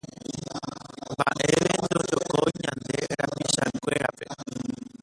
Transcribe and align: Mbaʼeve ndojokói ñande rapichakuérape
Mbaʼeve 1.11 1.71
ndojokói 1.83 2.55
ñande 2.63 2.97
rapichakuérape 3.19 4.25